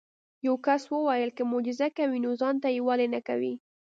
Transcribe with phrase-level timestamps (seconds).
[0.47, 3.53] یو کس وویل که معجزه کوي نو ځان ته یې ولې نه کوې.